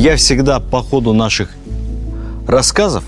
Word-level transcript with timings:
Я 0.00 0.16
всегда 0.16 0.60
по 0.60 0.82
ходу 0.82 1.12
наших 1.12 1.50
рассказов 2.48 3.04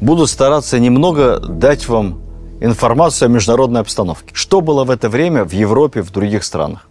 буду 0.00 0.28
стараться 0.28 0.78
немного 0.78 1.40
дать 1.40 1.88
вам 1.88 2.20
информацию 2.60 3.26
о 3.26 3.30
международной 3.30 3.80
обстановке. 3.80 4.30
Что 4.32 4.60
было 4.60 4.84
в 4.84 4.90
это 4.90 5.08
время 5.08 5.44
в 5.44 5.52
Европе, 5.52 6.02
в 6.02 6.12
других 6.12 6.44
странах? 6.44 6.86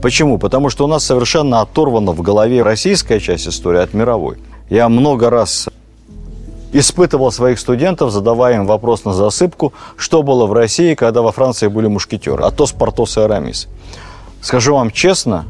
Почему? 0.00 0.38
Потому 0.38 0.70
что 0.70 0.86
у 0.86 0.86
нас 0.86 1.04
совершенно 1.04 1.60
оторвана 1.60 2.12
в 2.12 2.22
голове 2.22 2.62
российская 2.62 3.20
часть 3.20 3.46
истории 3.46 3.80
от 3.80 3.92
мировой. 3.92 4.38
Я 4.70 4.88
много 4.88 5.28
раз 5.28 5.68
испытывал 6.72 7.30
своих 7.32 7.60
студентов, 7.60 8.10
задавая 8.10 8.54
им 8.54 8.66
вопрос 8.66 9.04
на 9.04 9.12
засыпку, 9.12 9.74
что 9.98 10.22
было 10.22 10.46
в 10.46 10.54
России, 10.54 10.94
когда 10.94 11.20
во 11.20 11.32
Франции 11.32 11.66
были 11.66 11.86
мушкетеры, 11.86 12.44
а 12.44 12.50
то 12.50 12.64
Портос 12.78 13.18
и 13.18 13.20
Арамис. 13.20 13.68
Скажу 14.40 14.72
вам 14.72 14.90
честно, 14.90 15.44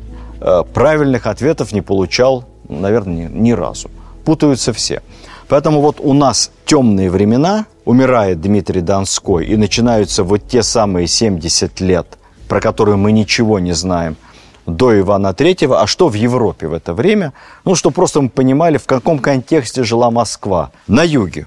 правильных 0.73 1.27
ответов 1.27 1.73
не 1.73 1.83
получал, 1.83 2.45
наверное, 2.69 3.29
ни, 3.29 3.39
ни 3.39 3.53
разу. 3.53 3.91
Путаются 4.25 4.73
все. 4.73 5.03
Поэтому 5.49 5.81
вот 5.81 6.01
у 6.01 6.13
нас 6.13 6.51
темные 6.65 7.11
времена, 7.11 7.67
умирает 7.85 8.41
Дмитрий 8.41 8.83
Донской, 8.83 9.47
и 9.47 9.57
начинаются 9.57 10.23
вот 10.23 10.47
те 10.49 10.63
самые 10.63 11.07
70 11.07 11.81
лет, 11.81 12.07
про 12.49 12.61
которые 12.61 12.97
мы 12.97 13.13
ничего 13.13 13.59
не 13.59 13.73
знаем– 13.73 14.17
до 14.67 14.99
Ивана 14.99 15.35
Третьего, 15.35 15.81
а 15.81 15.87
что 15.87 16.09
в 16.09 16.15
Европе 16.15 16.69
в 16.69 16.75
это 16.75 16.95
время? 16.95 17.33
Ну, 17.65 17.75
чтобы 17.75 17.95
просто 17.95 18.21
мы 18.21 18.29
понимали, 18.29 18.79
в 18.79 18.87
каком 18.87 19.19
контексте 19.19 19.85
жила 19.85 20.11
Москва. 20.11 20.71
На 20.87 21.03
юге. 21.03 21.47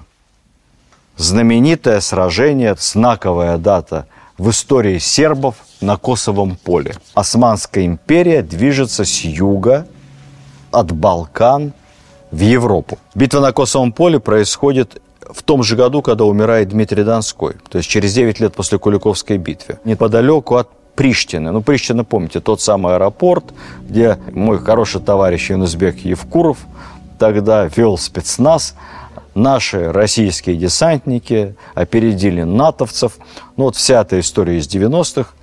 Знаменитое 1.16 2.00
сражение, 2.00 2.74
знаковая 2.78 3.56
дата 3.56 4.06
в 4.36 4.50
истории 4.50 4.98
сербов 4.98 5.56
на 5.84 5.96
Косовом 5.96 6.56
поле. 6.56 6.94
Османская 7.14 7.84
империя 7.84 8.42
движется 8.42 9.04
с 9.04 9.20
юга, 9.20 9.86
от 10.74 10.92
Балкан 10.92 11.72
в 12.30 12.40
Европу. 12.40 12.98
Битва 13.14 13.40
на 13.40 13.52
Косовом 13.52 13.92
поле 13.92 14.18
происходит 14.18 15.00
в 15.30 15.42
том 15.42 15.62
же 15.62 15.76
году, 15.76 16.02
когда 16.02 16.24
умирает 16.24 16.68
Дмитрий 16.68 17.04
Донской, 17.04 17.54
то 17.68 17.78
есть 17.78 17.88
через 17.88 18.12
9 18.14 18.40
лет 18.40 18.54
после 18.54 18.78
Куликовской 18.78 19.38
битвы. 19.38 19.78
Неподалеку 19.84 20.56
от 20.56 20.68
Приштины. 20.94 21.50
Ну, 21.50 21.60
Приштина, 21.60 22.04
помните, 22.04 22.40
тот 22.40 22.60
самый 22.60 22.94
аэропорт, 22.94 23.44
где 23.82 24.18
мой 24.32 24.58
хороший 24.58 25.00
товарищ 25.00 25.50
Юнусбек 25.50 25.98
Евкуров 25.98 26.58
тогда 27.18 27.66
вел 27.66 27.98
спецназ. 27.98 28.74
Наши 29.34 29.90
российские 29.90 30.56
десантники 30.56 31.56
опередили 31.74 32.42
натовцев. 32.42 33.18
Ну, 33.56 33.64
вот 33.64 33.74
вся 33.74 34.02
эта 34.02 34.20
история 34.20 34.58
из 34.58 34.68
90-х 34.68 35.30
в 35.30 35.34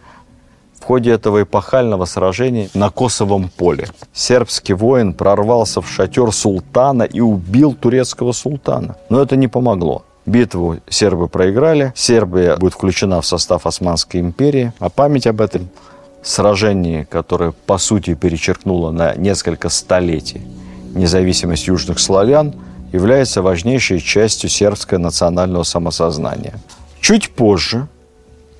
ходе 0.91 1.11
этого 1.11 1.43
эпохального 1.43 2.03
сражения 2.03 2.69
на 2.73 2.89
Косовом 2.89 3.47
поле. 3.47 3.87
Сербский 4.11 4.73
воин 4.73 5.13
прорвался 5.13 5.79
в 5.79 5.89
шатер 5.89 6.33
султана 6.33 7.03
и 7.03 7.21
убил 7.21 7.73
турецкого 7.73 8.33
султана. 8.33 8.97
Но 9.07 9.21
это 9.21 9.37
не 9.37 9.47
помогло. 9.47 10.03
Битву 10.25 10.79
сербы 10.89 11.29
проиграли. 11.29 11.93
Сербия 11.95 12.57
будет 12.57 12.73
включена 12.73 13.21
в 13.21 13.25
состав 13.25 13.65
Османской 13.65 14.19
империи. 14.19 14.73
А 14.79 14.89
память 14.89 15.27
об 15.27 15.39
этом 15.39 15.69
сражении, 16.23 17.07
которое, 17.09 17.53
по 17.53 17.77
сути, 17.77 18.13
перечеркнуло 18.13 18.91
на 18.91 19.15
несколько 19.15 19.69
столетий 19.69 20.41
независимость 20.93 21.67
южных 21.67 21.99
славян, 21.99 22.53
является 22.91 23.41
важнейшей 23.41 24.01
частью 24.01 24.49
сербского 24.49 24.97
национального 24.97 25.63
самосознания. 25.63 26.55
Чуть 26.99 27.29
позже, 27.29 27.87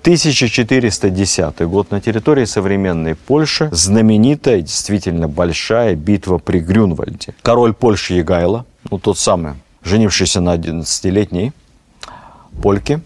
1410 0.02 1.62
год, 1.62 1.92
на 1.92 2.02
территории 2.02 2.46
современной 2.46 3.14
Польши 3.14 3.70
знаменитая, 3.72 4.62
действительно 4.62 5.28
большая 5.28 5.96
битва 5.96 6.40
при 6.40 6.60
Грюнвальде. 6.60 7.36
Король 7.44 7.74
Польши 7.74 8.16
Егайло, 8.16 8.66
ну 8.90 8.98
тот 8.98 9.20
самый 9.20 9.54
женившийся 9.84 10.42
на 10.42 10.56
11-летней 10.56 11.54
польке, 12.64 13.02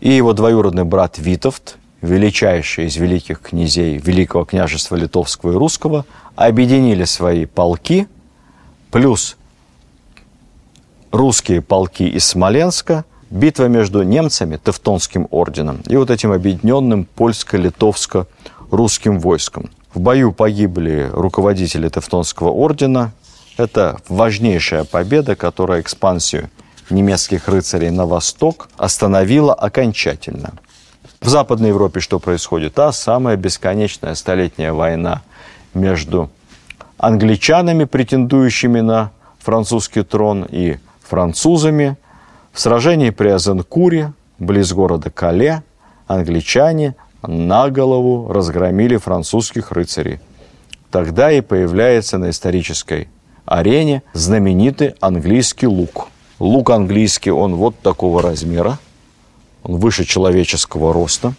и 0.00 0.10
его 0.10 0.32
двоюродный 0.32 0.82
брат 0.82 1.16
Витовт, 1.18 1.76
величайший 2.00 2.86
из 2.86 2.96
великих 2.96 3.40
князей 3.40 3.98
Великого 3.98 4.44
княжества 4.44 4.96
Литовского 4.96 5.52
и 5.52 5.54
Русского, 5.54 6.04
объединили 6.34 7.04
свои 7.04 7.46
полки, 7.46 8.08
плюс 8.90 9.36
русские 11.12 11.60
полки 11.60 12.02
из 12.02 12.24
Смоленска, 12.24 13.04
битва 13.32 13.68
между 13.68 14.02
немцами, 14.02 14.58
Тевтонским 14.62 15.26
орденом, 15.30 15.80
и 15.88 15.96
вот 15.96 16.10
этим 16.10 16.32
объединенным 16.32 17.08
польско-литовско-русским 17.16 19.18
войском. 19.18 19.70
В 19.94 20.00
бою 20.00 20.32
погибли 20.32 21.08
руководители 21.12 21.88
Тевтонского 21.88 22.50
ордена, 22.50 23.12
это 23.56 23.98
важнейшая 24.08 24.84
победа, 24.84 25.34
которая 25.34 25.80
экспансию 25.80 26.50
немецких 26.90 27.48
рыцарей 27.48 27.90
на 27.90 28.06
восток 28.06 28.68
остановила 28.76 29.54
окончательно. 29.54 30.52
В 31.20 31.28
Западной 31.28 31.68
Европе 31.68 32.00
что 32.00 32.18
происходит? 32.18 32.74
Та 32.74 32.92
самая 32.92 33.36
бесконечная 33.36 34.14
столетняя 34.14 34.72
война 34.72 35.22
между 35.74 36.30
англичанами, 36.98 37.84
претендующими 37.84 38.80
на 38.80 39.10
французский 39.38 40.02
трон, 40.02 40.46
и 40.50 40.78
французами. 41.02 41.96
В 42.52 42.60
сражении 42.60 43.08
при 43.08 43.28
Азенкуре, 43.28 44.12
близ 44.38 44.72
города 44.74 45.10
Кале, 45.10 45.62
англичане 46.06 46.94
на 47.26 47.70
голову 47.70 48.30
разгромили 48.30 48.98
французских 48.98 49.72
рыцарей. 49.72 50.20
Тогда 50.90 51.32
и 51.32 51.40
появляется 51.40 52.18
на 52.18 52.28
исторической 52.28 53.08
арене 53.46 54.02
знаменитый 54.12 54.94
английский 55.00 55.66
лук. 55.66 56.08
Лук 56.38 56.70
английский, 56.70 57.30
он 57.30 57.54
вот 57.54 57.78
такого 57.80 58.20
размера, 58.20 58.78
он 59.62 59.76
выше 59.76 60.04
человеческого 60.04 60.92
роста. 60.92 61.32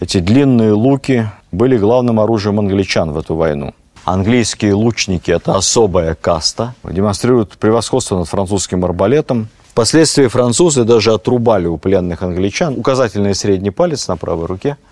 Эти 0.00 0.18
длинные 0.18 0.72
луки 0.72 1.28
были 1.52 1.78
главным 1.78 2.18
оружием 2.18 2.58
англичан 2.58 3.12
в 3.12 3.18
эту 3.18 3.36
войну. 3.36 3.74
Английские 4.04 4.74
лучники– 4.74 5.30
это 5.32 5.54
особая 5.54 6.14
каста, 6.14 6.74
демонстрируют 6.82 7.52
превосходство 7.58 8.18
над 8.18 8.28
французским 8.28 8.84
арбалетом. 8.84 9.48
Впоследствии 9.76 10.26
французы 10.26 10.84
даже 10.84 11.12
отрубали 11.12 11.66
у 11.66 11.76
пленных 11.76 12.22
англичан 12.22 12.78
указательный 12.78 13.34
средний 13.34 13.70
палец 13.70 14.08
на 14.08 14.16
правой 14.16 14.46
руке– 14.46 14.78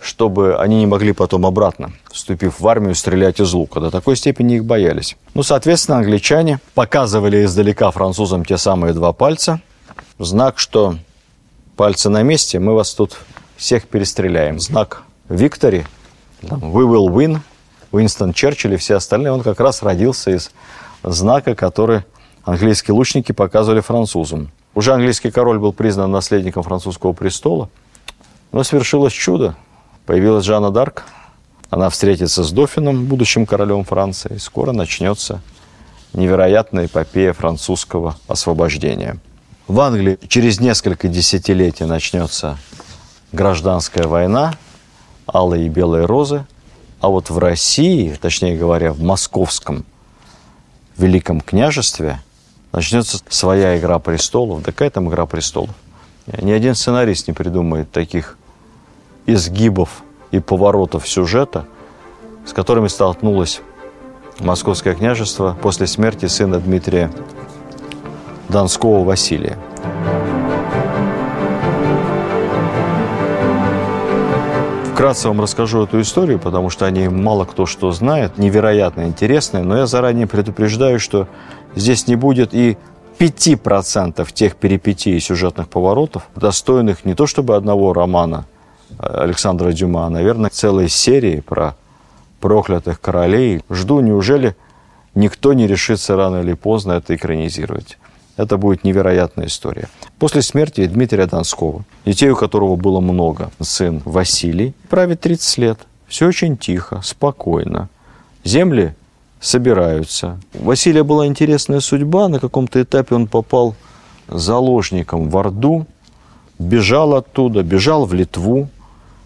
чтобы 0.00 0.60
они 0.60 0.78
не 0.78 0.86
могли 0.86 1.12
потом 1.12 1.44
обратно, 1.46 1.92
вступив 2.12 2.60
в 2.60 2.68
армию, 2.68 2.94
стрелять 2.94 3.40
из 3.40 3.52
лука. 3.52 3.80
До 3.80 3.90
такой 3.90 4.16
степени 4.16 4.56
их 4.56 4.64
боялись. 4.64 5.16
Ну, 5.34 5.42
соответственно, 5.42 5.98
англичане 5.98 6.60
показывали 6.74 7.44
издалека 7.44 7.90
французам 7.90 8.44
те 8.44 8.58
самые 8.58 8.94
два 8.94 9.12
пальца. 9.12 9.60
Знак, 10.18 10.58
что 10.58 10.96
пальцы 11.76 12.10
на 12.10 12.22
месте, 12.22 12.60
мы 12.60 12.74
вас 12.74 12.94
тут 12.94 13.16
всех 13.56 13.88
перестреляем. 13.88 14.60
Знак 14.60 15.02
Виктори, 15.28 15.84
we 16.42 16.86
will 16.86 17.08
win, 17.08 17.40
Уинстон 17.90 18.32
Черчилль 18.32 18.74
и 18.74 18.76
все 18.76 18.96
остальные, 18.96 19.32
он 19.32 19.42
как 19.42 19.58
раз 19.58 19.82
родился 19.82 20.30
из 20.30 20.52
знака, 21.02 21.54
который 21.54 22.02
английские 22.48 22.94
лучники 22.94 23.32
показывали 23.32 23.80
французам. 23.80 24.50
Уже 24.74 24.94
английский 24.94 25.30
король 25.30 25.58
был 25.58 25.74
признан 25.74 26.10
наследником 26.10 26.62
французского 26.62 27.12
престола, 27.12 27.68
но 28.52 28.64
свершилось 28.64 29.12
чудо. 29.12 29.54
Появилась 30.06 30.46
Жанна 30.46 30.70
Дарк. 30.70 31.04
Она 31.68 31.90
встретится 31.90 32.42
с 32.42 32.50
Дофином, 32.50 33.04
будущим 33.04 33.44
королем 33.44 33.84
Франции. 33.84 34.36
И 34.36 34.38
скоро 34.38 34.72
начнется 34.72 35.42
невероятная 36.14 36.86
эпопея 36.86 37.34
французского 37.34 38.16
освобождения. 38.26 39.18
В 39.66 39.78
Англии 39.80 40.18
через 40.28 40.58
несколько 40.58 41.08
десятилетий 41.08 41.84
начнется 41.84 42.56
гражданская 43.32 44.06
война, 44.06 44.54
алые 45.30 45.66
и 45.66 45.68
белые 45.68 46.06
розы. 46.06 46.46
А 47.00 47.08
вот 47.08 47.28
в 47.28 47.36
России, 47.36 48.16
точнее 48.18 48.56
говоря, 48.56 48.94
в 48.94 49.02
московском 49.02 49.84
Великом 50.96 51.42
княжестве 51.42 52.20
начнется 52.72 53.18
своя 53.28 53.78
игра 53.78 53.98
престолов. 53.98 54.62
Да 54.62 54.72
какая 54.72 54.90
там 54.90 55.08
игра 55.08 55.26
престолов? 55.26 55.74
Ни 56.26 56.52
один 56.52 56.74
сценарист 56.74 57.28
не 57.28 57.34
придумает 57.34 57.90
таких 57.90 58.36
изгибов 59.26 60.02
и 60.30 60.40
поворотов 60.40 61.08
сюжета, 61.08 61.66
с 62.46 62.52
которыми 62.52 62.88
столкнулось 62.88 63.60
Московское 64.40 64.94
княжество 64.94 65.56
после 65.60 65.86
смерти 65.86 66.26
сына 66.26 66.60
Дмитрия 66.60 67.10
Донского 68.48 69.02
Василия. 69.04 69.58
Вкратце 74.92 75.28
вам 75.28 75.40
расскажу 75.40 75.84
эту 75.84 76.00
историю, 76.00 76.38
потому 76.38 76.70
что 76.70 76.84
о 76.84 76.90
ней 76.90 77.08
мало 77.08 77.44
кто 77.44 77.66
что 77.66 77.92
знает, 77.92 78.36
невероятно 78.36 79.04
интересная, 79.04 79.62
но 79.62 79.76
я 79.76 79.86
заранее 79.86 80.26
предупреждаю, 80.26 80.98
что 80.98 81.28
здесь 81.78 82.06
не 82.06 82.16
будет 82.16 82.54
и 82.54 82.76
5% 83.18 84.32
тех 84.32 84.56
перипетий 84.56 85.16
и 85.16 85.20
сюжетных 85.20 85.68
поворотов, 85.68 86.24
достойных 86.36 87.04
не 87.04 87.14
то 87.14 87.26
чтобы 87.26 87.56
одного 87.56 87.92
романа– 87.92 88.46
Александра 88.98 89.72
Дюма, 89.72 90.08
наверное, 90.08 90.50
целой 90.50 90.88
серии 90.88 91.40
про 91.40 91.76
проклятых 92.40 93.00
королей. 93.00 93.62
Жду, 93.70 94.00
неужели 94.00 94.56
никто 95.14 95.52
не 95.52 95.66
решится 95.66 96.16
рано 96.16 96.40
или 96.40 96.54
поздно 96.54 96.92
это 96.92 97.14
экранизировать. 97.14 97.98
Это 98.36 98.56
будет 98.56 98.84
невероятная 98.84 99.46
история. 99.46 99.88
После 100.18 100.42
смерти 100.42 100.86
Дмитрия 100.86 101.26
Донского, 101.26 101.84
детей 102.04 102.30
у 102.30 102.36
которого 102.36 102.76
было 102.76 103.00
много, 103.00 103.50
сын 103.60 104.00
Василий, 104.04 104.74
правит 104.88 105.20
30 105.20 105.58
лет. 105.58 105.78
Все 106.06 106.26
очень 106.26 106.56
тихо, 106.56 107.00
спокойно. 107.02 107.88
Земли 108.44 108.94
собираются. 109.40 110.38
У 110.54 110.64
Василия 110.64 111.02
была 111.02 111.26
интересная 111.26 111.80
судьба. 111.80 112.28
На 112.28 112.40
каком-то 112.40 112.82
этапе 112.82 113.14
он 113.14 113.26
попал 113.26 113.74
заложником 114.28 115.30
в 115.30 115.36
Орду, 115.36 115.86
бежал 116.58 117.14
оттуда, 117.14 117.62
бежал 117.62 118.04
в 118.04 118.14
Литву, 118.14 118.68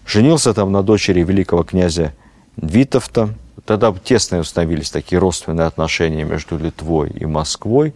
женился 0.05 0.53
там 0.53 0.71
на 0.71 0.83
дочери 0.83 1.23
великого 1.23 1.63
князя 1.63 2.13
Витовта. 2.57 3.29
Тогда 3.65 3.93
тесные 3.93 4.41
установились 4.41 4.91
такие 4.91 5.19
родственные 5.19 5.67
отношения 5.67 6.23
между 6.23 6.57
Литвой 6.57 7.09
и 7.09 7.25
Москвой. 7.25 7.93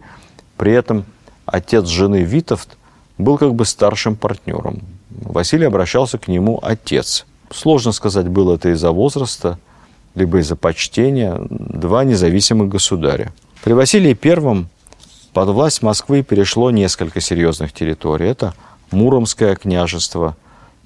При 0.56 0.72
этом 0.72 1.04
отец 1.46 1.86
жены 1.86 2.22
Витовт 2.22 2.76
был 3.18 3.38
как 3.38 3.54
бы 3.54 3.64
старшим 3.64 4.16
партнером. 4.16 4.80
Василий 5.10 5.66
обращался 5.66 6.18
к 6.18 6.28
нему 6.28 6.58
отец. 6.62 7.26
Сложно 7.50 7.92
сказать, 7.92 8.28
было 8.28 8.54
это 8.54 8.70
из-за 8.70 8.92
возраста, 8.92 9.58
либо 10.14 10.38
из-за 10.38 10.56
почтения. 10.56 11.36
Два 11.48 12.04
независимых 12.04 12.68
государя. 12.68 13.32
При 13.62 13.72
Василии 13.72 14.14
Первом 14.14 14.68
под 15.32 15.50
власть 15.50 15.82
Москвы 15.82 16.22
перешло 16.22 16.70
несколько 16.70 17.20
серьезных 17.20 17.72
территорий. 17.72 18.26
Это 18.26 18.54
Муромское 18.90 19.54
княжество, 19.56 20.36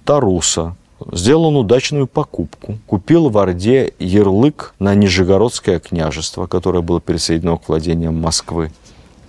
Таруса. 0.04 0.76
Сделал 1.10 1.46
он 1.46 1.56
удачную 1.56 2.06
покупку. 2.06 2.78
Купил 2.86 3.28
в 3.28 3.38
Орде 3.38 3.92
ярлык 3.98 4.74
на 4.78 4.94
Нижегородское 4.94 5.80
княжество, 5.80 6.46
которое 6.46 6.80
было 6.82 7.00
присоединено 7.00 7.56
к 7.56 7.68
владениям 7.68 8.20
Москвы. 8.20 8.72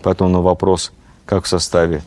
Поэтому 0.01 0.30
на 0.30 0.42
вопрос, 0.42 0.92
как 1.25 1.45
в 1.45 1.48
составе 1.48 2.04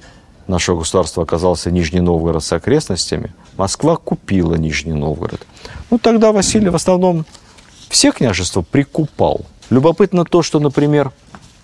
нашего 0.46 0.78
государства 0.78 1.22
оказался 1.22 1.70
Нижний 1.70 2.00
Новгород 2.00 2.44
с 2.44 2.52
окрестностями, 2.52 3.32
Москва 3.56 3.96
купила 3.96 4.54
Нижний 4.54 4.92
Новгород. 4.92 5.46
Ну, 5.90 5.98
тогда 5.98 6.32
Василий 6.32 6.68
в 6.68 6.74
основном 6.74 7.24
все 7.88 8.12
княжества 8.12 8.62
прикупал. 8.62 9.42
Любопытно 9.70 10.24
то, 10.24 10.42
что, 10.42 10.60
например, 10.60 11.12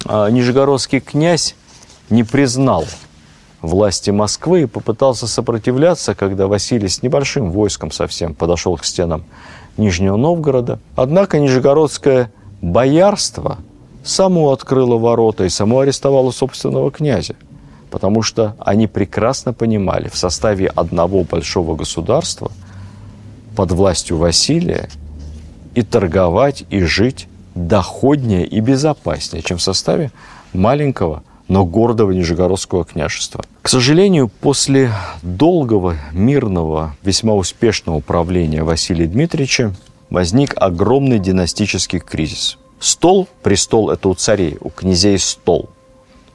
а, 0.04 0.28
Нижегородский 0.28 1.00
князь 1.00 1.54
не 2.10 2.24
признал 2.24 2.84
власти 3.60 4.10
Москвы 4.10 4.62
и 4.62 4.66
попытался 4.66 5.26
сопротивляться, 5.26 6.14
когда 6.14 6.48
Василий 6.48 6.88
с 6.88 7.02
небольшим 7.02 7.50
войском 7.50 7.90
совсем 7.92 8.34
подошел 8.34 8.76
к 8.76 8.84
стенам 8.84 9.24
Нижнего 9.76 10.16
Новгорода. 10.16 10.80
Однако 10.96 11.38
Нижегородское 11.38 12.32
боярство 12.60 13.58
само 14.04 14.50
открыло 14.50 14.98
ворота 14.98 15.44
и 15.44 15.48
само 15.48 15.80
арестовало 15.80 16.32
собственного 16.32 16.90
князя, 16.90 17.36
потому 17.90 18.22
что 18.22 18.56
они 18.58 18.88
прекрасно 18.88 19.52
понимали, 19.52 20.08
в 20.08 20.16
составе 20.16 20.66
одного 20.66 21.22
большого 21.22 21.76
государства 21.76 22.50
под 23.54 23.70
властью 23.70 24.16
Василия 24.16 24.88
и 25.74 25.82
торговать, 25.82 26.64
и 26.70 26.80
жить 26.82 27.28
доходнее 27.54 28.46
и 28.46 28.60
безопаснее, 28.60 29.42
чем 29.42 29.58
в 29.58 29.62
составе 29.62 30.10
маленького, 30.52 31.22
но 31.48 31.64
гордого 31.64 32.12
Нижегородского 32.12 32.84
княжества. 32.84 33.44
К 33.62 33.68
сожалению, 33.68 34.28
после 34.28 34.90
долгого, 35.22 35.96
мирного, 36.12 36.96
весьма 37.02 37.34
успешного 37.34 38.00
правления 38.00 38.62
Василия 38.62 39.06
Дмитриевича 39.06 39.74
возник 40.10 40.54
огромный 40.56 41.18
династический 41.18 41.98
кризис. 41.98 42.58
Стол, 42.80 43.28
престол– 43.42 43.90
это 43.92 44.08
у 44.08 44.14
царей, 44.14 44.58
у 44.60 44.68
князей 44.68 45.18
стол. 45.18 45.68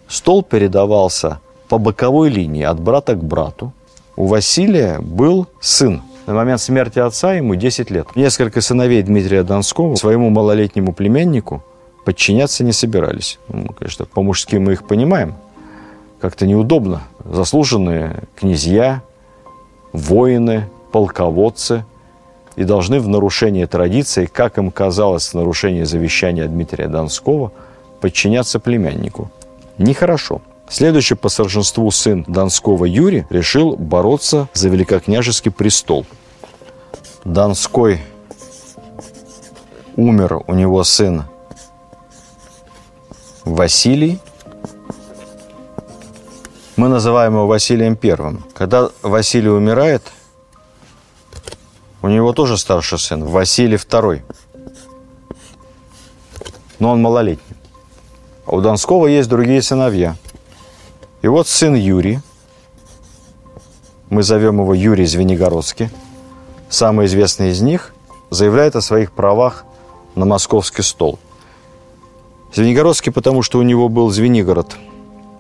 Стол 0.08 0.44
передавался 0.44 1.40
по 1.68 1.78
боковой 1.78 2.30
линии 2.30 2.64
от 2.64 2.80
брата 2.80 3.16
к 3.16 3.24
брату. 3.24 3.74
У 4.16 4.28
Василия 4.28 5.00
был 5.00 5.48
сын, 5.60 6.02
на 6.28 6.34
момент 6.34 6.60
смерти 6.60 7.00
отца 7.00 7.34
ему 7.34 7.56
10 7.56 7.90
лет. 7.90 8.08
Несколько 8.16 8.62
сыновей 8.62 9.02
Дмитрия 9.02 9.44
Донского 9.44 9.96
своему 9.96 10.30
малолетнему 10.30 10.94
племяннику 10.94 11.64
подчиняться 12.06 12.64
не 12.64 12.74
собирались. 12.74 13.40
Ну, 13.48 13.68
конечно, 13.70 14.06
по-мужски 14.06 14.58
мы 14.58 14.74
их 14.74 14.86
понимаем. 14.86 15.36
Как-то 16.20 16.46
неудобно. 16.46 17.04
Заслуженные 17.24 18.24
князья, 18.36 19.02
воины, 19.94 20.70
полководцы 20.92 21.86
и 22.58 22.64
должны 22.64 23.00
в 23.00 23.08
нарушении 23.08 23.66
традиции, 23.66 24.26
как 24.26 24.58
им 24.58 24.70
казалось, 24.72 25.30
в 25.30 25.34
нарушении 25.34 25.84
завещания 25.84 26.48
Дмитрия 26.48 26.88
Донского, 26.88 27.52
подчиняться 28.02 28.60
племяннику. 28.60 29.32
Нехорошо. 29.78 30.42
Следующий 30.70 31.16
по 31.16 31.30
сожженству 31.30 31.90
сын 31.92 32.26
Донского 32.28 32.84
Юрий 32.84 33.26
решил 33.30 33.78
бороться 33.78 34.50
за 34.54 34.68
великокняжеский 34.68 35.50
престол. 35.50 36.06
Донской 37.24 38.02
умер, 39.96 40.44
у 40.46 40.54
него 40.54 40.84
сын 40.84 41.24
Василий. 43.46 44.20
Мы 46.76 46.90
называем 46.90 47.34
его 47.34 47.48
Василием 47.48 47.96
Первым. 47.96 48.44
Когда 48.54 48.90
Василий 49.02 49.50
умирает, 49.50 50.04
у 52.02 52.10
него 52.10 52.34
тоже 52.34 52.58
старший 52.58 53.00
сын, 53.00 53.24
Василий 53.24 53.78
Второй. 53.78 54.22
Но 56.80 56.92
он 56.92 57.02
малолетний. 57.02 57.56
А 58.46 58.56
у 58.56 58.62
Донского 58.62 59.08
есть 59.08 59.30
другие 59.30 59.62
сыновья– 59.62 60.18
и 61.28 61.30
вот 61.30 61.50
сын 61.50 61.76
Юрий, 61.76 62.20
мы 64.10 64.24
зовем 64.24 64.62
его 64.62 64.74
Юрий 64.74 65.06
Звенигородский, 65.06 65.90
самый 66.70 67.08
известный 67.08 67.50
из 67.50 67.60
них, 67.60 67.94
заявляет 68.30 68.78
о 68.78 68.82
своих 68.82 69.12
правах 69.12 69.66
на 70.16 70.24
московский 70.24 70.84
стол. 70.84 71.20
Звенигородский, 72.54 73.12
потому 73.12 73.42
что 73.44 73.60
у 73.60 73.62
него 73.62 73.90
был 73.90 74.10
Звенигород 74.10 74.78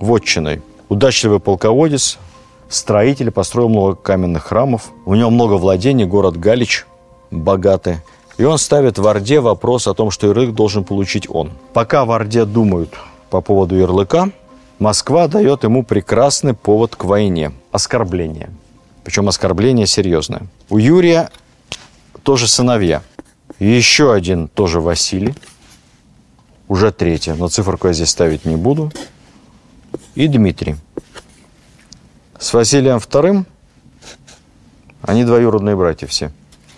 вотчиной. 0.01 0.61
Удачливый 0.89 1.39
полководец, 1.39 2.19
строитель, 2.67 3.31
построил 3.31 3.69
много 3.69 3.95
каменных 3.95 4.43
храмов. 4.43 4.91
У 5.05 5.15
него 5.15 5.29
много 5.29 5.53
владений, 5.53 6.03
город 6.03 6.35
Галич 6.35 6.85
богатый. 7.31 7.99
И 8.37 8.43
он 8.43 8.57
ставит 8.57 8.99
в 8.99 9.07
Орде 9.07 9.39
вопрос 9.39 9.87
о 9.87 9.93
том, 9.93 10.11
что 10.11 10.27
ярлык 10.27 10.53
должен 10.53 10.83
получить 10.83 11.29
он. 11.29 11.51
Пока 11.71 12.03
в 12.03 12.11
Орде 12.11 12.43
думают 12.43 12.93
по 13.29 13.39
поводу 13.39 13.77
ярлыка, 13.77 14.31
Москва 14.79 15.27
дает 15.27 15.63
ему 15.63 15.83
прекрасный 15.83 16.53
повод 16.53 16.95
к 16.95 17.03
войне– 17.03 17.51
оскорбление. 17.71 18.51
Причем 19.03 19.27
оскорбление 19.27 19.87
серьезное. 19.87 20.43
У 20.69 20.77
Юрия 20.77 21.31
тоже 22.23 22.47
сыновья. 22.47 23.01
еще 23.59 24.13
один 24.13 24.47
тоже 24.47 24.79
Василий. 24.79 25.33
Уже 26.67 26.91
третий, 26.91 27.31
но 27.31 27.47
циферку 27.47 27.87
я 27.87 27.93
здесь 27.93 28.09
ставить 28.09 28.45
не 28.45 28.55
буду. 28.55 28.91
И 30.13 30.27
Дмитрий. 30.27 30.75
С 32.37 32.53
Василием 32.53 32.99
вторым 32.99 33.47
они 35.01 35.23
двоюродные 35.23 35.75
братья 35.75 36.05
все. 36.05 36.31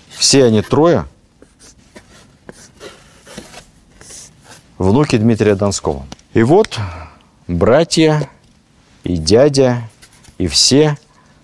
Все 0.09 0.45
они 0.45 0.61
трое 0.61 1.05
внуки 4.77 5.17
Дмитрия 5.17 5.55
Донского. 5.55 6.05
И 6.33 6.43
вот 6.43 6.79
братья 7.49 8.29
и 9.03 9.17
дядя, 9.17 9.81
и 10.37 10.47
все 10.47 10.97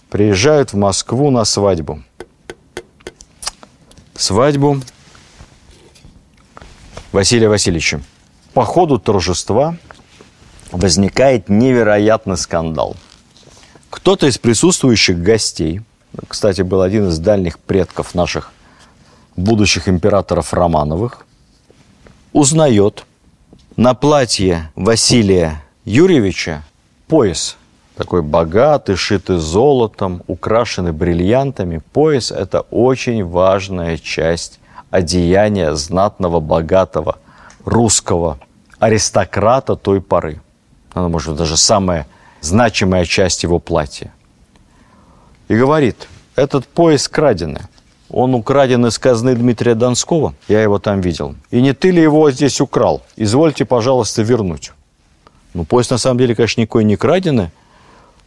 приезжают 0.10 0.72
в 0.72 0.78
Москву 0.78 1.32
на 1.32 1.44
свадьбу. 1.46 2.04
Свадьбу 4.14 4.80
Василия 7.12 7.50
Васильевича. 7.50 8.02
По 8.54 8.64
ходу 8.64 9.00
торжества 9.00 9.78
возникает 10.72 11.50
невероятный 11.50 12.38
скандал. 12.38 12.96
Кто-то 13.90 14.28
из 14.28 14.38
присутствующих 14.38 15.22
гостей, 15.22 15.82
кстати, 16.28 16.62
был 16.62 16.82
один 16.82 17.10
из 17.10 17.18
дальних 17.18 17.58
предков 17.60 18.14
наших 18.14 18.52
будущих 19.36 19.90
императоров 19.90 20.54
Романовых, 20.54 21.26
узнает 22.32 23.06
на 23.76 23.96
платье 23.96 24.72
Василия 24.76 25.65
Юрьевича 25.86 26.64
пояс 27.08 27.58
такой 27.96 28.24
богатый, 28.24 28.96
шитый 28.96 29.38
золотом, 29.38 30.24
украшенный 30.26 30.92
бриллиантами. 30.92 31.80
Пояс– 31.94 32.32
это 32.32 32.62
очень 32.72 33.24
важная 33.24 33.98
часть 33.98 34.60
одеяния 34.90 35.76
знатного, 35.76 36.40
богатого 36.40 37.20
русского 37.64 38.40
аристократа 38.80 39.76
той 39.76 40.02
поры. 40.02 40.42
Она, 40.96 41.08
может 41.08 41.30
быть, 41.30 41.38
даже 41.38 41.56
самая 41.56 42.08
значимая 42.42 43.06
часть 43.06 43.44
его 43.44 43.60
платья. 43.60 44.12
И 45.50 45.56
говорит, 45.56 46.08
этот 46.36 46.66
пояс 46.66 47.08
краденый. 47.08 47.62
Он 48.10 48.34
украден 48.34 48.88
из 48.88 48.98
казны 48.98 49.36
Дмитрия 49.36 49.76
Донского. 49.76 50.34
Я 50.48 50.64
его 50.64 50.80
там 50.80 51.02
видел. 51.02 51.36
И 51.52 51.62
не 51.62 51.74
ты 51.74 51.92
ли 51.92 52.02
его 52.02 52.32
здесь 52.32 52.60
украл? 52.60 53.04
Извольте, 53.16 53.66
пожалуйста, 53.66 54.24
вернуть. 54.24 54.72
Ну, 55.56 55.64
поезд 55.64 55.92
на 55.92 55.98
самом 55.98 56.18
деле, 56.20 56.36
конечно, 56.36 56.60
никакой 56.60 56.84
не 56.84 56.98
краденый. 56.98 57.50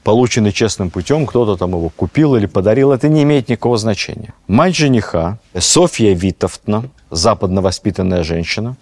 Полученный 0.03 0.51
честным 0.51 0.89
путем, 0.89 1.27
кто-то 1.27 1.57
там 1.57 1.73
его 1.73 1.91
купил 1.91 2.37
или 2.37 2.47
подарил, 2.47 2.91
это 2.91 3.11
не 3.11 3.23
имеет 3.25 3.51
никакого 3.51 3.77
значения. 3.77 4.33
Мать 4.47 4.75
жениха, 4.75 5.39
Софья 5.59 6.15
Витовтна, 6.15 6.89
западно 7.11 7.61
воспитанная 7.61 8.23
женщина, 8.23 8.77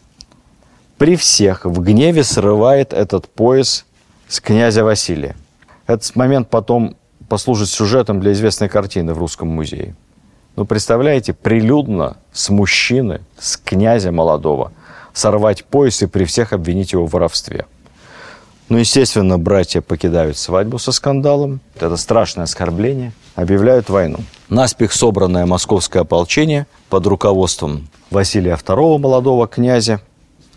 при 0.96 1.16
всех 1.16 1.64
в 1.64 1.80
гневе 1.80 2.22
срывает 2.22 2.92
этот 2.92 3.28
пояс 3.28 3.84
с 4.28 4.38
князя 4.38 4.84
Василия. 4.84 5.34
Этот 5.88 6.14
момент 6.14 6.48
потом 6.48 6.94
послужит 7.28 7.68
сюжетом 7.68 8.20
для 8.20 8.30
известной 8.30 8.68
картины 8.68 9.12
в 9.12 9.18
Русском 9.18 9.48
музее. 9.48 9.96
Ну, 10.54 10.64
представляете, 10.66 11.32
прилюдно 11.32 12.16
с 12.32 12.48
мужчины, 12.50 13.22
с 13.36 13.56
князя 13.56 14.12
молодого, 14.12 14.70
сорвать 15.12 15.64
пояс 15.64 16.00
и 16.02 16.06
при 16.06 16.24
всех 16.24 16.52
обвинить 16.52 16.92
его 16.92 17.06
в 17.06 17.10
воровстве. 17.10 17.66
Ну, 18.68 18.78
естественно, 18.78 19.38
братья 19.38 19.80
покидают 19.80 20.36
свадьбу 20.36 20.78
со 20.78 20.90
скандалом. 20.92 21.60
Это 21.78 21.96
страшное 21.96 22.44
оскорбление. 22.44 23.12
Объявляют 23.36 23.88
войну. 23.88 24.18
Наспех 24.48 24.92
собранное 24.92 25.46
московское 25.46 26.02
ополчение 26.02 26.66
под 26.88 27.06
руководством 27.06 27.88
Василия 28.10 28.54
II, 28.54 28.98
молодого 28.98 29.46
князя, 29.46 30.00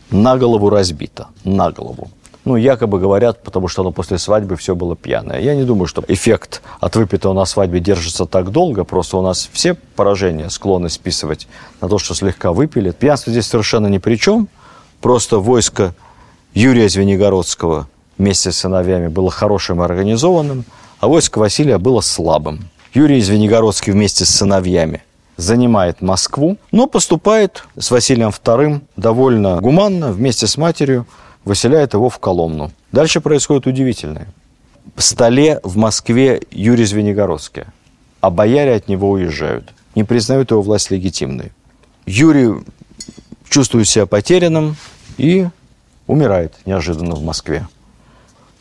на 0.10 0.38
голову 0.38 0.70
разбито. 0.70 1.28
На 1.44 1.72
голову 1.72 2.10
ну, 2.46 2.56
якобы 2.56 3.00
говорят, 3.00 3.44
потому 3.44 3.68
что 3.68 3.84
оно 3.84 3.92
после 3.92 4.18
свадьбы 4.18 4.56
все 4.56 4.74
было 4.74 4.96
пьяное. 4.96 5.40
Я 5.40 5.54
не 5.54 5.66
думаю, 5.66 5.86
что 5.86 6.04
эффект 6.08 6.64
от 6.80 6.96
выпитого 6.96 7.34
на 7.34 7.46
свадьбе 7.46 7.80
держится 7.80 8.26
так 8.26 8.52
долго, 8.52 8.86
просто 8.86 9.18
у 9.18 9.22
нас 9.22 9.48
все 9.54 9.76
поражения 9.76 10.50
склонны 10.50 10.90
списывать 10.90 11.48
на 11.80 11.88
то, 11.88 12.00
что 12.00 12.16
слегка 12.16 12.52
выпили. 12.52 12.90
Пьянство 12.90 13.32
здесь 13.32 13.46
совершенно 13.46 13.86
ни 13.86 14.00
при 14.00 14.16
чем, 14.16 14.48
просто 15.00 15.38
войско 15.38 15.94
Юрия 16.56 16.90
Звенигородского 16.90 17.88
вместе 18.20 18.52
с 18.52 18.58
сыновьями 18.58 19.08
было 19.08 19.32
хорошим 19.32 19.82
и 19.82 19.86
организованным, 19.86 20.66
а 21.00 21.08
войско 21.08 21.40
Василия 21.40 21.80
было 21.80 22.02
слабым. 22.02 22.70
Юрий 22.94 23.22
Звенигородский 23.22 23.94
вместе 23.94 24.26
с 24.26 24.30
сыновьями 24.30 25.02
занимает 25.38 26.02
Москву, 26.02 26.58
но 26.72 26.86
поступает 26.86 27.64
с 27.78 27.90
Василием 27.90 28.30
II 28.30 28.82
довольно 28.98 29.62
гуманно 29.62 30.12
вместе 30.12 30.46
с 30.46 30.58
матерью 30.58 31.08
выселяет 31.46 31.94
его 31.94 32.10
в 32.10 32.20
Коломну. 32.20 32.72
Дальше 32.92 33.22
происходит 33.22 33.66
удивительное. 33.66 34.28
В 34.96 35.02
столе 35.02 35.62
в 35.64 35.78
Москве 35.78 36.42
Юрий 36.52 36.86
Звенигородский, 36.86 37.64
а 38.20 38.30
бояре 38.30 38.76
от 38.76 38.90
него 38.90 39.12
уезжают, 39.12 39.74
не 39.96 40.04
признают 40.04 40.52
его 40.52 40.62
власть 40.62 40.92
легитимной. 40.92 41.54
Юрий 42.06 42.64
чувствует 43.50 43.88
себя 43.88 44.06
потерянным 44.06 44.76
и 45.18 45.48
умирает 46.08 46.56
неожиданно 46.66 47.16
в 47.16 47.24
Москве. 47.24 47.66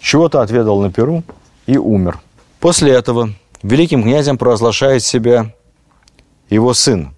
Чего-то 0.01 0.41
отведал 0.41 0.81
на 0.81 0.91
Перу 0.91 1.23
и 1.67 1.77
умер. 1.77 2.21
После 2.61 2.93
этого 2.93 3.31
великим 3.63 4.03
князем 4.03 4.39
провозглашает 4.39 5.03
себя 5.03 5.53
его 6.51 6.75
сын 6.75 7.15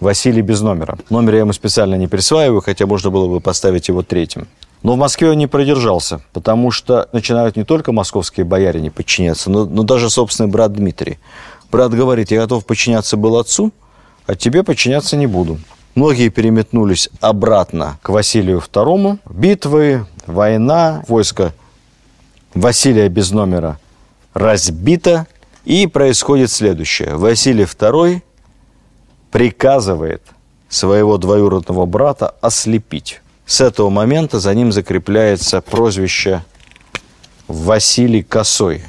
Василий 0.00 0.42
без 0.42 0.62
номера. 0.62 0.98
Номер 1.10 1.34
я 1.34 1.40
ему 1.40 1.52
специально 1.52 1.94
не 1.94 2.06
присваиваю, 2.06 2.62
хотя 2.62 2.86
можно 2.86 3.10
было 3.10 3.28
бы 3.28 3.40
поставить 3.40 3.88
его 3.88 4.02
третьим. 4.02 4.48
Но 4.82 4.94
в 4.94 4.96
Москве 4.96 5.30
он 5.30 5.36
не 5.36 5.46
продержался, 5.46 6.22
потому 6.32 6.70
что 6.70 7.08
начинают 7.12 7.56
не 7.56 7.64
только 7.64 7.92
московские 7.92 8.46
бояре 8.46 8.90
подчиняться, 8.90 9.50
но, 9.50 9.66
но 9.66 9.82
даже 9.82 10.08
собственный 10.08 10.48
брат 10.48 10.72
Дмитрий. 10.72 11.18
Брат 11.70 11.92
говорит, 11.92 12.30
я 12.30 12.40
готов 12.40 12.64
подчиняться 12.64 13.18
был 13.18 13.36
отцу, 13.36 13.72
а 14.26 14.34
тебе 14.34 14.62
подчиняться 14.62 15.16
не 15.16 15.26
буду. 15.26 15.58
Многие 15.94 16.30
переметнулись 16.30 17.10
обратно 17.20 17.98
к 18.00 18.08
Василию 18.08 18.58
II. 18.58 19.18
Битвы, 19.28 20.06
война, 20.26 21.04
войско 21.08 21.52
Василия 22.54 23.08
без 23.08 23.30
номера 23.30 23.78
разбито. 24.34 25.26
И 25.64 25.86
происходит 25.86 26.50
следующее. 26.50 27.16
Василий 27.16 27.64
II 27.64 28.22
приказывает 29.30 30.22
своего 30.70 31.18
двоюродного 31.18 31.84
брата 31.84 32.34
ослепить. 32.40 33.20
С 33.44 33.60
этого 33.60 33.90
момента 33.90 34.40
за 34.40 34.54
ним 34.54 34.72
закрепляется 34.72 35.60
прозвище 35.60 36.42
Василий 37.46 38.22
Косой. 38.22 38.84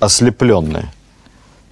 Ослепленный. 0.00 0.86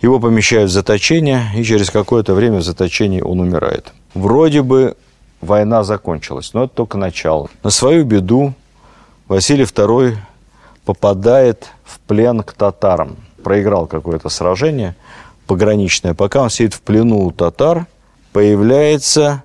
Его 0.03 0.21
помещают 0.21 0.71
в 0.71 0.73
заточение, 0.73 1.51
и 1.57 1.65
через 1.65 1.91
какое-то 1.91 2.35
время 2.35 2.59
в 2.59 2.63
заточении 2.63 3.21
он 3.21 3.41
умирает. 3.41 3.93
Вроде 4.15 4.63
бы 4.63 4.97
война 5.41 5.85
закончилась, 5.85 6.55
но 6.55 6.65
это 6.65 6.75
только 6.75 6.99
начало. 6.99 7.49
На 7.63 7.71
свою 7.71 8.05
беду 8.05 8.55
Василий 9.29 9.65
II 9.65 10.17
попадает 10.85 11.69
в 11.85 11.99
плен 12.01 12.43
к 12.43 12.53
татарам– 12.53 13.17
проиграл 13.41 13.87
какое-то 13.87 14.29
сражение 14.29 14.95
пограничное. 15.47 16.15
Пока 16.15 16.43
он 16.43 16.51
сидит 16.51 16.75
в 16.75 16.83
плену 16.83 17.27
у 17.27 17.33
татар, 17.33 17.87
появляется 18.33 19.43